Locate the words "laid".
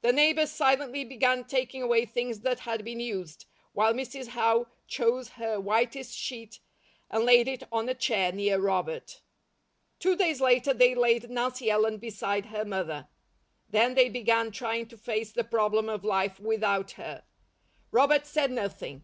7.24-7.48, 10.94-11.28